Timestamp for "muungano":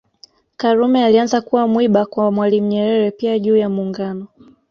3.69-4.27